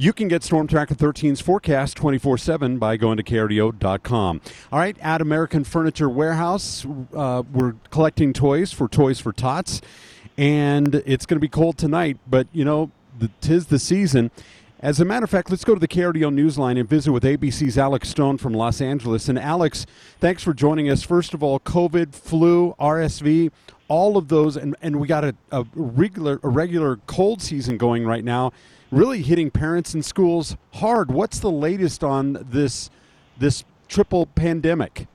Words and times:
You 0.00 0.14
can 0.14 0.28
get 0.28 0.42
Storm 0.42 0.66
Tracker 0.66 0.94
13's 0.94 1.42
forecast 1.42 1.94
24 1.94 2.38
7 2.38 2.78
by 2.78 2.96
going 2.96 3.18
to 3.18 3.22
KRDO.com. 3.22 4.40
All 4.72 4.78
right, 4.78 4.96
at 5.02 5.20
American 5.20 5.62
Furniture 5.62 6.08
Warehouse, 6.08 6.86
uh, 7.14 7.42
we're 7.52 7.74
collecting 7.90 8.32
toys 8.32 8.72
for 8.72 8.88
Toys 8.88 9.20
for 9.20 9.30
Tots, 9.34 9.82
and 10.38 10.94
it's 11.04 11.26
going 11.26 11.36
to 11.36 11.40
be 11.40 11.50
cold 11.50 11.76
tonight, 11.76 12.16
but 12.26 12.46
you 12.54 12.64
know, 12.64 12.90
the, 13.18 13.30
tis 13.42 13.66
the 13.66 13.78
season. 13.78 14.30
As 14.82 15.00
a 15.00 15.04
matter 15.04 15.24
of 15.24 15.28
fact, 15.28 15.50
let's 15.50 15.64
go 15.64 15.74
to 15.74 15.80
the 15.80 15.86
KRDO 15.86 16.32
Newsline 16.32 16.80
and 16.80 16.88
visit 16.88 17.12
with 17.12 17.22
ABC's 17.22 17.76
Alex 17.76 18.08
Stone 18.08 18.38
from 18.38 18.54
Los 18.54 18.80
Angeles. 18.80 19.28
And 19.28 19.38
Alex, 19.38 19.84
thanks 20.18 20.42
for 20.42 20.54
joining 20.54 20.88
us. 20.88 21.02
First 21.02 21.34
of 21.34 21.42
all, 21.42 21.60
COVID, 21.60 22.14
flu, 22.14 22.74
RSV, 22.80 23.50
all 23.90 24.16
of 24.16 24.28
those, 24.28 24.56
and, 24.56 24.76
and 24.80 25.00
we 25.00 25.08
got 25.08 25.24
a, 25.24 25.34
a 25.50 25.66
regular 25.74 26.40
a 26.42 26.48
regular 26.48 26.96
cold 27.06 27.42
season 27.42 27.76
going 27.76 28.06
right 28.06 28.24
now, 28.24 28.52
really 28.90 29.20
hitting 29.20 29.50
parents 29.50 29.92
and 29.92 30.02
schools 30.02 30.56
hard. 30.74 31.10
What's 31.10 31.40
the 31.40 31.50
latest 31.50 32.02
on 32.02 32.46
this 32.50 32.88
this 33.36 33.64
triple 33.88 34.26
pandemic? 34.26 35.08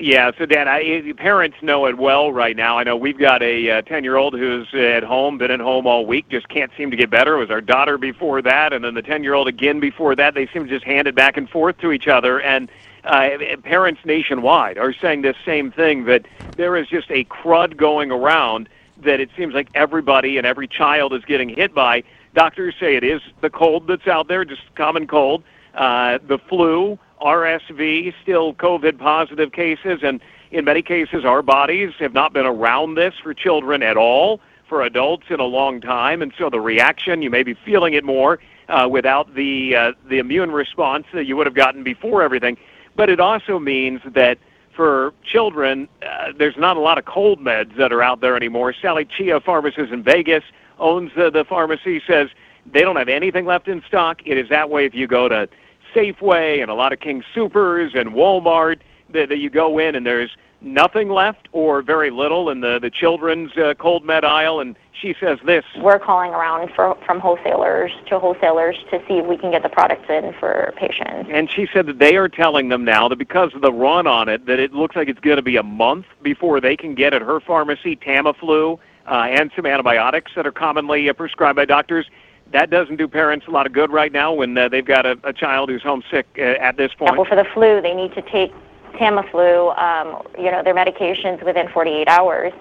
Yeah, 0.00 0.30
so 0.38 0.46
Dan, 0.46 0.68
I, 0.68 0.80
eh, 0.82 1.12
parents 1.16 1.56
know 1.60 1.86
it 1.86 1.98
well 1.98 2.32
right 2.32 2.56
now. 2.56 2.78
I 2.78 2.84
know 2.84 2.96
we've 2.96 3.18
got 3.18 3.42
a 3.42 3.70
uh, 3.70 3.82
ten-year-old 3.82 4.32
who's 4.32 4.72
at 4.72 5.02
home, 5.02 5.38
been 5.38 5.50
at 5.50 5.60
home 5.60 5.86
all 5.86 6.06
week, 6.06 6.28
just 6.28 6.48
can't 6.48 6.70
seem 6.78 6.90
to 6.92 6.96
get 6.96 7.10
better. 7.10 7.34
It 7.34 7.40
was 7.40 7.50
our 7.50 7.60
daughter 7.60 7.98
before 7.98 8.40
that, 8.42 8.72
and 8.72 8.82
then 8.82 8.94
the 8.94 9.02
ten-year-old 9.02 9.48
again 9.48 9.80
before 9.80 10.16
that. 10.16 10.34
They 10.34 10.46
seem 10.46 10.64
to 10.64 10.70
just 10.70 10.84
hand 10.84 11.08
it 11.08 11.14
back 11.14 11.36
and 11.36 11.50
forth 11.50 11.76
to 11.78 11.92
each 11.92 12.08
other, 12.08 12.40
and 12.40 12.70
uh, 13.04 13.30
parents 13.62 14.00
nationwide 14.04 14.78
are 14.78 14.92
saying 14.92 15.22
this 15.22 15.36
same 15.44 15.70
thing 15.70 16.04
that 16.04 16.26
there 16.56 16.76
is 16.76 16.88
just 16.88 17.10
a 17.10 17.24
crud 17.24 17.76
going 17.76 18.10
around 18.10 18.68
that 19.02 19.20
it 19.20 19.30
seems 19.36 19.54
like 19.54 19.68
everybody 19.74 20.38
and 20.38 20.46
every 20.46 20.66
child 20.66 21.12
is 21.12 21.24
getting 21.24 21.48
hit 21.48 21.74
by. 21.74 22.02
Doctors 22.34 22.74
say 22.78 22.96
it 22.96 23.04
is 23.04 23.20
the 23.40 23.50
cold 23.50 23.86
that's 23.86 24.06
out 24.06 24.28
there, 24.28 24.44
just 24.44 24.62
common 24.74 25.06
cold, 25.06 25.42
uh, 25.74 26.18
the 26.26 26.38
flu 26.38 26.98
RSV, 27.20 28.14
still 28.22 28.54
COVID 28.54 28.98
positive 28.98 29.52
cases, 29.52 30.00
and 30.02 30.20
in 30.50 30.64
many 30.64 30.82
cases, 30.82 31.24
our 31.24 31.42
bodies 31.42 31.92
have 31.98 32.14
not 32.14 32.32
been 32.32 32.46
around 32.46 32.94
this 32.94 33.14
for 33.22 33.34
children 33.34 33.82
at 33.82 33.96
all, 33.96 34.40
for 34.68 34.82
adults 34.82 35.26
in 35.30 35.40
a 35.40 35.44
long 35.44 35.80
time, 35.80 36.22
and 36.22 36.32
so 36.38 36.50
the 36.50 36.60
reaction, 36.60 37.22
you 37.22 37.30
may 37.30 37.42
be 37.42 37.54
feeling 37.54 37.94
it 37.94 38.04
more 38.04 38.38
uh, 38.68 38.86
without 38.90 39.34
the 39.34 39.74
uh, 39.74 39.92
the 40.08 40.18
immune 40.18 40.50
response 40.50 41.06
that 41.12 41.24
you 41.24 41.36
would 41.36 41.46
have 41.46 41.54
gotten 41.54 41.82
before 41.82 42.22
everything. 42.22 42.56
But 42.98 43.08
it 43.08 43.20
also 43.20 43.60
means 43.60 44.00
that 44.04 44.38
for 44.74 45.14
children, 45.22 45.88
uh, 46.02 46.32
there's 46.36 46.56
not 46.56 46.76
a 46.76 46.80
lot 46.80 46.98
of 46.98 47.04
cold 47.04 47.38
meds 47.38 47.76
that 47.76 47.92
are 47.92 48.02
out 48.02 48.20
there 48.20 48.34
anymore. 48.34 48.74
Sally 48.74 49.04
Chia, 49.04 49.38
pharmacist 49.38 49.92
in 49.92 50.02
Vegas, 50.02 50.42
owns 50.80 51.12
the, 51.16 51.30
the 51.30 51.44
pharmacy, 51.44 52.02
says 52.04 52.28
they 52.66 52.80
don't 52.80 52.96
have 52.96 53.08
anything 53.08 53.46
left 53.46 53.68
in 53.68 53.84
stock. 53.86 54.20
It 54.26 54.36
is 54.36 54.48
that 54.48 54.68
way 54.68 54.84
if 54.84 54.96
you 54.96 55.06
go 55.06 55.28
to 55.28 55.48
Safeway 55.94 56.60
and 56.60 56.72
a 56.72 56.74
lot 56.74 56.92
of 56.92 56.98
King 56.98 57.22
Soopers 57.32 57.96
and 57.96 58.10
Walmart 58.10 58.80
that, 59.10 59.28
that 59.28 59.38
you 59.38 59.50
go 59.50 59.78
in 59.78 59.94
and 59.94 60.06
there's 60.06 60.36
nothing 60.60 61.08
left 61.08 61.48
or 61.52 61.82
very 61.82 62.10
little 62.10 62.50
in 62.50 62.60
the 62.60 62.78
the 62.80 62.90
children's 62.90 63.56
uh, 63.56 63.74
cold 63.78 64.04
med 64.04 64.24
aisle 64.24 64.60
and 64.60 64.76
she 65.00 65.14
says 65.20 65.38
this. 65.44 65.64
We're 65.76 66.00
calling 66.00 66.32
around 66.32 66.72
for, 66.74 66.96
from 67.06 67.20
wholesalers 67.20 67.92
to 68.08 68.18
wholesalers 68.18 68.76
to 68.90 69.00
see 69.06 69.18
if 69.18 69.26
we 69.26 69.36
can 69.36 69.52
get 69.52 69.62
the 69.62 69.68
products 69.68 70.06
in 70.08 70.34
for 70.40 70.74
patients. 70.76 71.30
And 71.32 71.48
she 71.48 71.68
said 71.72 71.86
that 71.86 72.00
they 72.00 72.16
are 72.16 72.28
telling 72.28 72.68
them 72.68 72.84
now 72.84 73.08
that 73.08 73.16
because 73.16 73.54
of 73.54 73.62
the 73.62 73.72
run 73.72 74.06
on 74.08 74.28
it 74.28 74.46
that 74.46 74.58
it 74.58 74.72
looks 74.72 74.96
like 74.96 75.08
it's 75.08 75.20
going 75.20 75.36
to 75.36 75.42
be 75.42 75.56
a 75.56 75.62
month 75.62 76.06
before 76.22 76.60
they 76.60 76.76
can 76.76 76.94
get 76.94 77.14
at 77.14 77.22
her 77.22 77.38
pharmacy 77.40 77.94
tamiflu 77.96 78.78
uh, 79.06 79.12
and 79.30 79.50
some 79.54 79.66
antibiotics 79.66 80.32
that 80.34 80.46
are 80.46 80.52
commonly 80.52 81.08
uh, 81.08 81.12
prescribed 81.12 81.56
by 81.56 81.64
doctors. 81.64 82.06
That 82.50 82.70
doesn't 82.70 82.96
do 82.96 83.06
parents 83.06 83.46
a 83.46 83.50
lot 83.50 83.66
of 83.66 83.72
good 83.72 83.92
right 83.92 84.10
now 84.10 84.32
when 84.32 84.56
uh, 84.56 84.68
they've 84.68 84.84
got 84.84 85.06
a, 85.06 85.18
a 85.22 85.32
child 85.32 85.68
who's 85.68 85.82
homesick 85.82 86.26
uh, 86.38 86.42
at 86.42 86.76
this 86.76 86.92
point. 86.94 87.16
Well, 87.16 87.26
for 87.26 87.36
the 87.36 87.44
flu, 87.44 87.80
they 87.82 87.94
need 87.94 88.14
to 88.14 88.22
take 88.22 88.52
Tamiflu, 88.98 89.78
um, 89.78 90.22
you 90.38 90.50
know, 90.50 90.62
their 90.62 90.74
medications 90.74 91.44
within 91.44 91.68
48 91.68 92.08
hours. 92.08 92.52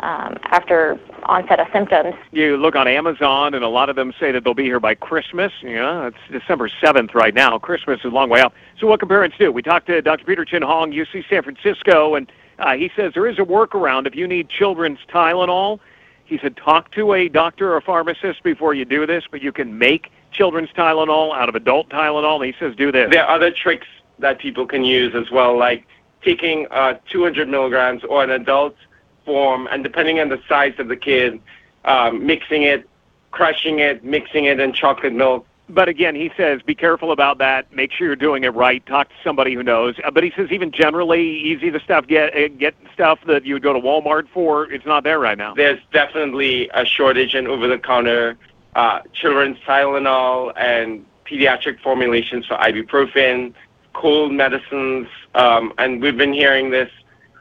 Um, 0.00 0.36
after 0.44 0.96
onset 1.24 1.58
of 1.58 1.66
symptoms. 1.72 2.14
You 2.30 2.56
look 2.56 2.76
on 2.76 2.86
Amazon, 2.86 3.52
and 3.52 3.64
a 3.64 3.68
lot 3.68 3.90
of 3.90 3.96
them 3.96 4.12
say 4.20 4.30
that 4.30 4.44
they'll 4.44 4.54
be 4.54 4.62
here 4.62 4.78
by 4.78 4.94
Christmas. 4.94 5.52
You 5.60 5.74
know, 5.74 6.06
it's 6.06 6.16
December 6.30 6.68
7th 6.68 7.14
right 7.14 7.34
now. 7.34 7.58
Christmas 7.58 7.98
is 7.98 8.04
a 8.04 8.14
long 8.14 8.30
way 8.30 8.40
out. 8.40 8.54
So, 8.78 8.86
what 8.86 9.00
can 9.00 9.08
parents 9.08 9.36
do? 9.40 9.50
We 9.50 9.60
talked 9.60 9.88
to 9.88 10.00
Dr. 10.00 10.24
Peter 10.24 10.44
Chin 10.44 10.62
Hong, 10.62 10.92
UC 10.92 11.28
San 11.28 11.42
Francisco, 11.42 12.14
and 12.14 12.30
uh, 12.60 12.76
he 12.76 12.92
says 12.94 13.12
there 13.12 13.26
is 13.26 13.40
a 13.40 13.44
workaround. 13.44 14.06
If 14.06 14.14
you 14.14 14.28
need 14.28 14.48
children's 14.48 15.00
Tylenol, 15.12 15.80
he 16.28 16.38
said, 16.38 16.56
talk 16.56 16.90
to 16.92 17.14
a 17.14 17.28
doctor 17.28 17.74
or 17.74 17.80
pharmacist 17.80 18.42
before 18.42 18.74
you 18.74 18.84
do 18.84 19.06
this, 19.06 19.24
but 19.30 19.40
you 19.40 19.50
can 19.50 19.78
make 19.78 20.12
children's 20.30 20.68
Tylenol 20.70 21.34
out 21.34 21.48
of 21.48 21.54
adult 21.54 21.88
Tylenol. 21.88 22.36
And 22.36 22.44
he 22.44 22.54
says, 22.58 22.76
do 22.76 22.92
this. 22.92 23.10
There 23.10 23.24
are 23.24 23.34
other 23.34 23.50
tricks 23.50 23.86
that 24.18 24.38
people 24.38 24.66
can 24.66 24.84
use 24.84 25.14
as 25.14 25.30
well, 25.30 25.56
like 25.58 25.86
taking 26.22 26.66
uh, 26.70 26.98
200 27.10 27.48
milligrams 27.48 28.02
or 28.04 28.24
an 28.24 28.30
adult 28.30 28.76
form, 29.24 29.68
and 29.70 29.82
depending 29.82 30.20
on 30.20 30.28
the 30.28 30.40
size 30.48 30.74
of 30.78 30.88
the 30.88 30.96
kid, 30.96 31.40
um, 31.84 32.26
mixing 32.26 32.62
it, 32.62 32.88
crushing 33.30 33.78
it, 33.78 34.04
mixing 34.04 34.46
it 34.46 34.58
in 34.58 34.72
chocolate 34.72 35.12
milk, 35.12 35.46
but 35.68 35.88
again, 35.88 36.14
he 36.14 36.30
says 36.36 36.62
be 36.62 36.74
careful 36.74 37.12
about 37.12 37.38
that. 37.38 37.72
Make 37.72 37.92
sure 37.92 38.06
you're 38.06 38.16
doing 38.16 38.44
it 38.44 38.54
right. 38.54 38.84
Talk 38.86 39.08
to 39.10 39.14
somebody 39.22 39.54
who 39.54 39.62
knows. 39.62 39.96
Uh, 40.02 40.10
but 40.10 40.24
he 40.24 40.32
says 40.34 40.50
even 40.50 40.70
generally 40.70 41.22
easy 41.22 41.70
to 41.70 41.80
stuff 41.80 42.06
get 42.06 42.34
uh, 42.34 42.48
get 42.48 42.74
stuff 42.94 43.18
that 43.26 43.44
you 43.44 43.54
would 43.54 43.62
go 43.62 43.72
to 43.72 43.80
Walmart 43.80 44.28
for. 44.32 44.70
It's 44.72 44.86
not 44.86 45.04
there 45.04 45.18
right 45.18 45.36
now. 45.36 45.54
There's 45.54 45.80
definitely 45.92 46.70
a 46.72 46.86
shortage 46.86 47.34
in 47.34 47.46
over-the-counter 47.46 48.38
uh, 48.74 49.00
children's 49.12 49.58
Tylenol 49.58 50.52
and 50.56 51.04
pediatric 51.26 51.80
formulations 51.80 52.46
for 52.46 52.56
ibuprofen, 52.56 53.52
cold 53.98 54.32
medicines, 54.32 55.08
um, 55.34 55.72
and 55.76 56.00
we've 56.00 56.16
been 56.16 56.32
hearing 56.32 56.70
this 56.70 56.88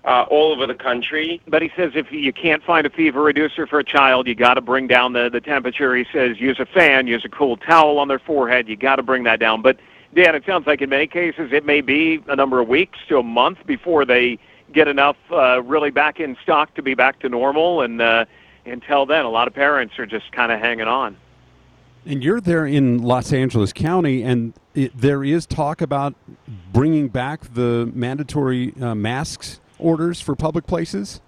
uh, 0.05 0.25
all 0.29 0.51
over 0.51 0.65
the 0.65 0.73
country. 0.73 1.39
But 1.47 1.61
he 1.61 1.71
says 1.75 1.91
if 1.93 2.11
you 2.11 2.33
can't 2.33 2.63
find 2.63 2.87
a 2.87 2.89
fever 2.89 3.21
reducer 3.21 3.67
for 3.67 3.77
a 3.77 3.83
child, 3.83 4.27
you 4.27 4.33
got 4.33 4.55
to 4.55 4.61
bring 4.61 4.87
down 4.87 5.13
the, 5.13 5.29
the 5.29 5.39
temperature. 5.39 5.95
He 5.95 6.05
says 6.11 6.39
use 6.39 6.59
a 6.59 6.65
fan, 6.65 7.05
use 7.05 7.23
a 7.25 7.29
cool 7.29 7.57
towel 7.57 7.99
on 7.99 8.07
their 8.07 8.19
forehead. 8.19 8.67
You 8.67 8.75
got 8.75 8.95
to 8.95 9.03
bring 9.03 9.23
that 9.25 9.39
down. 9.39 9.61
But 9.61 9.77
Dan, 10.15 10.33
it 10.33 10.45
sounds 10.45 10.65
like 10.65 10.81
in 10.81 10.89
many 10.89 11.05
cases 11.05 11.51
it 11.51 11.63
may 11.63 11.81
be 11.81 12.23
a 12.27 12.35
number 12.35 12.59
of 12.59 12.67
weeks 12.67 12.97
to 13.09 13.19
a 13.19 13.23
month 13.23 13.59
before 13.67 14.03
they 14.03 14.39
get 14.73 14.87
enough 14.87 15.17
uh, 15.31 15.61
really 15.61 15.91
back 15.91 16.19
in 16.19 16.35
stock 16.41 16.73
to 16.75 16.81
be 16.81 16.95
back 16.95 17.19
to 17.19 17.29
normal. 17.29 17.81
And 17.81 18.01
uh, 18.01 18.25
until 18.65 19.05
then, 19.05 19.25
a 19.25 19.29
lot 19.29 19.47
of 19.47 19.53
parents 19.53 19.99
are 19.99 20.07
just 20.07 20.31
kind 20.31 20.51
of 20.51 20.59
hanging 20.59 20.87
on. 20.87 21.17
And 22.05 22.23
you're 22.23 22.39
there 22.39 22.65
in 22.65 22.99
Los 22.99 23.33
Angeles 23.33 23.73
County, 23.73 24.23
and 24.23 24.53
it, 24.73 24.95
there 24.95 25.25
is 25.25 25.45
talk 25.45 25.81
about 25.81 26.15
bringing 26.77 27.07
back 27.07 27.41
the 27.55 27.91
mandatory 27.95 28.71
uh, 28.79 28.93
masks 28.93 29.59
orders 29.79 30.21
for 30.21 30.35
public 30.35 30.67
places? 30.67 31.21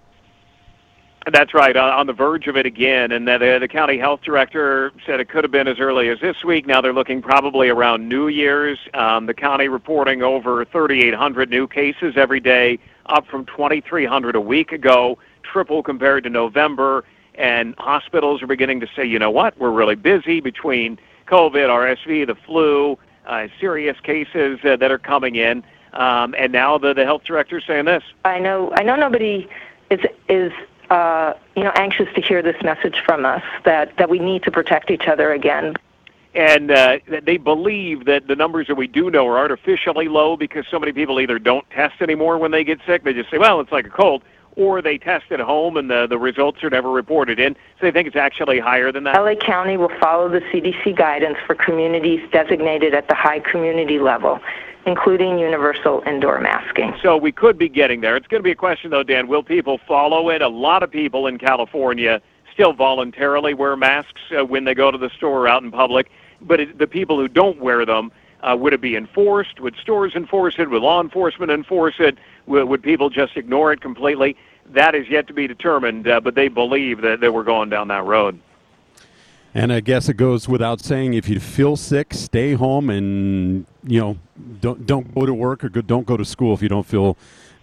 That's 1.32 1.52
right, 1.54 1.76
on 1.76 2.06
the 2.06 2.12
verge 2.12 2.46
of 2.46 2.56
it 2.56 2.66
again. 2.66 3.10
And 3.10 3.26
the, 3.26 3.58
the 3.60 3.66
county 3.66 3.98
health 3.98 4.20
director 4.22 4.92
said 5.04 5.18
it 5.18 5.28
could 5.28 5.42
have 5.42 5.50
been 5.50 5.66
as 5.66 5.80
early 5.80 6.08
as 6.08 6.20
this 6.20 6.44
week. 6.44 6.68
Now 6.68 6.80
they're 6.80 6.92
looking 6.92 7.20
probably 7.20 7.68
around 7.68 8.08
New 8.08 8.28
Year's. 8.28 8.78
Um, 8.94 9.26
the 9.26 9.34
county 9.34 9.66
reporting 9.66 10.22
over 10.22 10.64
3,800 10.64 11.50
new 11.50 11.66
cases 11.66 12.14
every 12.16 12.40
day, 12.40 12.78
up 13.06 13.26
from 13.26 13.44
2,300 13.46 14.36
a 14.36 14.40
week 14.40 14.70
ago, 14.70 15.18
triple 15.42 15.82
compared 15.82 16.22
to 16.24 16.30
November. 16.30 17.04
And 17.34 17.74
hospitals 17.76 18.40
are 18.40 18.46
beginning 18.46 18.78
to 18.80 18.86
say, 18.94 19.04
you 19.04 19.18
know 19.18 19.32
what, 19.32 19.58
we're 19.58 19.72
really 19.72 19.96
busy 19.96 20.40
between 20.40 20.96
COVID, 21.26 21.66
RSV, 21.66 22.28
the 22.28 22.36
flu, 22.46 22.96
uh, 23.26 23.48
serious 23.58 23.98
cases 24.00 24.58
uh, 24.64 24.76
that 24.76 24.90
are 24.90 24.98
coming 24.98 25.36
in. 25.36 25.62
Um, 25.92 26.34
and 26.38 26.52
now 26.52 26.78
the, 26.78 26.94
the 26.94 27.04
health 27.04 27.24
director 27.24 27.58
is 27.58 27.64
saying 27.66 27.86
this. 27.86 28.02
I 28.24 28.38
know 28.38 28.72
I 28.76 28.82
know 28.82 28.96
nobody 28.96 29.48
is 29.90 30.00
is 30.28 30.52
uh, 30.88 31.34
you 31.56 31.64
know 31.64 31.72
anxious 31.74 32.08
to 32.14 32.20
hear 32.20 32.42
this 32.42 32.60
message 32.62 33.00
from 33.04 33.24
us 33.24 33.42
that 33.64 33.96
that 33.96 34.08
we 34.08 34.18
need 34.18 34.42
to 34.44 34.50
protect 34.50 34.90
each 34.90 35.08
other 35.08 35.32
again. 35.32 35.74
And 36.32 36.70
uh, 36.70 36.98
they 37.24 37.38
believe 37.38 38.04
that 38.04 38.28
the 38.28 38.36
numbers 38.36 38.68
that 38.68 38.76
we 38.76 38.86
do 38.86 39.10
know 39.10 39.26
are 39.26 39.38
artificially 39.38 40.06
low 40.06 40.36
because 40.36 40.64
so 40.70 40.78
many 40.78 40.92
people 40.92 41.20
either 41.20 41.40
don't 41.40 41.68
test 41.70 42.00
anymore 42.00 42.38
when 42.38 42.52
they 42.52 42.62
get 42.62 42.78
sick. 42.86 43.02
They 43.02 43.12
just 43.12 43.32
say, 43.32 43.38
well, 43.38 43.60
it's 43.60 43.72
like 43.72 43.86
a 43.86 43.90
cold. 43.90 44.22
Or 44.60 44.82
they 44.82 44.98
test 44.98 45.32
at 45.32 45.40
home 45.40 45.78
and 45.78 45.90
the, 45.90 46.06
the 46.06 46.18
results 46.18 46.62
are 46.62 46.68
never 46.68 46.90
reported 46.90 47.40
in. 47.40 47.54
So 47.54 47.86
they 47.86 47.90
think 47.90 48.06
it's 48.06 48.16
actually 48.16 48.58
higher 48.58 48.92
than 48.92 49.04
that. 49.04 49.16
LA 49.16 49.34
County 49.34 49.78
will 49.78 49.92
follow 49.98 50.28
the 50.28 50.40
CDC 50.40 50.96
guidance 50.96 51.38
for 51.46 51.54
communities 51.54 52.20
designated 52.30 52.92
at 52.92 53.08
the 53.08 53.14
high 53.14 53.40
community 53.40 53.98
level 53.98 54.38
including 54.86 55.38
universal 55.38 56.02
indoor 56.06 56.40
masking. 56.40 56.94
So 57.02 57.14
we 57.16 57.32
could 57.32 57.58
be 57.58 57.68
getting 57.68 58.00
there. 58.00 58.16
It's 58.16 58.26
going 58.26 58.40
to 58.40 58.44
be 58.44 58.50
a 58.50 58.56
question, 58.56 58.90
though, 58.90 59.02
Dan. 59.02 59.28
Will 59.28 59.42
people 59.42 59.78
follow 59.86 60.30
it? 60.30 60.40
A 60.40 60.48
lot 60.48 60.82
of 60.82 60.90
people 60.90 61.26
in 61.26 61.36
California 61.36 62.20
still 62.52 62.72
voluntarily 62.72 63.54
wear 63.54 63.76
masks 63.76 64.20
uh, 64.36 64.44
when 64.44 64.64
they 64.64 64.74
go 64.74 64.90
to 64.90 64.98
the 64.98 65.10
store 65.10 65.40
or 65.40 65.48
out 65.48 65.62
in 65.62 65.70
public, 65.70 66.10
but 66.40 66.60
it, 66.60 66.78
the 66.78 66.86
people 66.86 67.18
who 67.18 67.28
don't 67.28 67.60
wear 67.60 67.84
them, 67.84 68.10
uh, 68.42 68.56
would 68.58 68.72
it 68.72 68.80
be 68.80 68.96
enforced? 68.96 69.60
Would 69.60 69.76
stores 69.76 70.14
enforce 70.14 70.54
it? 70.58 70.70
Would 70.70 70.82
law 70.82 71.00
enforcement 71.00 71.50
enforce 71.50 71.96
it? 71.98 72.16
Would, 72.46 72.64
would 72.64 72.82
people 72.82 73.10
just 73.10 73.36
ignore 73.36 73.72
it 73.72 73.80
completely? 73.82 74.36
That 74.72 74.94
is 74.94 75.08
yet 75.08 75.26
to 75.28 75.32
be 75.32 75.46
determined, 75.46 76.06
uh, 76.08 76.20
but 76.20 76.34
they 76.34 76.48
believe 76.48 77.00
that, 77.02 77.20
that 77.20 77.34
we're 77.34 77.44
going 77.44 77.70
down 77.70 77.88
that 77.88 78.04
road. 78.04 78.38
And 79.52 79.72
I 79.72 79.80
guess 79.80 80.08
it 80.08 80.16
goes 80.16 80.48
without 80.48 80.80
saying 80.80 81.14
if 81.14 81.28
you 81.28 81.40
feel 81.40 81.76
sick, 81.76 82.14
stay 82.14 82.54
home 82.54 82.88
and 82.88 83.66
you 83.82 84.00
know 84.00 84.18
don't 84.60 84.86
don't 84.86 85.12
go 85.12 85.26
to 85.26 85.34
work 85.34 85.64
or 85.64 85.68
go, 85.68 85.80
don't 85.80 86.06
go 86.06 86.16
to 86.16 86.24
school 86.24 86.54
if 86.54 86.62
you 86.62 86.68
don't 86.68 86.86
feel 86.86 87.16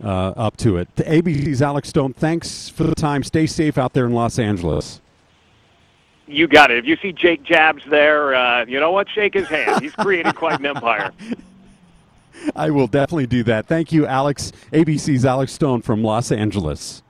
uh, 0.03 0.33
up 0.35 0.57
to 0.57 0.77
it. 0.77 0.93
The 0.97 1.03
ABC's 1.03 1.61
Alex 1.61 1.89
Stone. 1.89 2.13
Thanks 2.13 2.67
for 2.67 2.83
the 2.83 2.95
time. 2.95 3.23
Stay 3.23 3.45
safe 3.45 3.77
out 3.77 3.93
there 3.93 4.05
in 4.05 4.11
Los 4.11 4.37
Angeles. 4.37 4.99
You 6.27 6.47
got 6.47 6.71
it. 6.71 6.79
If 6.79 6.85
you 6.85 6.97
see 7.01 7.13
Jake 7.13 7.43
Jabs 7.43 7.83
there, 7.89 8.35
uh, 8.35 8.65
you 8.65 8.81
know 8.81 8.91
what? 8.91 9.07
Shake 9.09 9.33
his 9.33 9.47
hand. 9.47 9.81
He's 9.81 9.93
created 9.93 10.35
quite 10.35 10.59
an 10.59 10.65
empire. 10.65 11.11
I 12.55 12.69
will 12.69 12.87
definitely 12.87 13.27
do 13.27 13.43
that. 13.43 13.67
Thank 13.67 13.91
you, 13.91 14.05
Alex. 14.05 14.51
ABC's 14.71 15.25
Alex 15.25 15.51
Stone 15.53 15.81
from 15.81 16.03
Los 16.03 16.31
Angeles. 16.31 17.03